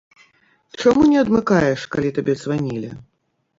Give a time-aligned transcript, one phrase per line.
[0.83, 2.93] Чаму не адмыкаеш, калі табе званілі?